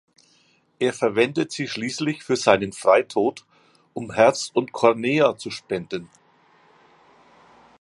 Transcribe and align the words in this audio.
Er 0.79 0.93
verwendet 0.93 1.51
sie 1.51 1.67
schließlich 1.67 2.23
für 2.23 2.35
seinen 2.35 2.73
Freitod, 2.73 3.45
um 3.93 4.11
Herz 4.11 4.49
und 4.51 4.71
Cornea 4.71 5.37
zu 5.37 5.51
spenden. 5.51 6.09